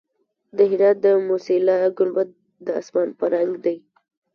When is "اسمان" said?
2.81-3.09